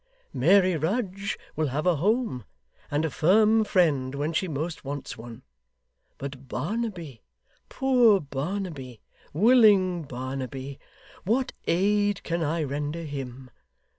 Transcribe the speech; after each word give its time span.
Mary 0.33 0.75
Rudge 0.75 1.37
will 1.55 1.67
have 1.67 1.85
a 1.85 1.97
home, 1.97 2.43
and 2.89 3.05
a 3.05 3.11
firm 3.11 3.63
friend 3.63 4.15
when 4.15 4.33
she 4.33 4.47
most 4.47 4.83
wants 4.83 5.15
one; 5.15 5.43
but 6.17 6.47
Barnaby 6.47 7.21
poor 7.69 8.19
Barnaby 8.19 8.99
willing 9.31 10.01
Barnaby 10.01 10.79
what 11.23 11.53
aid 11.67 12.23
can 12.23 12.41
I 12.41 12.63
render 12.63 13.03
him? 13.03 13.51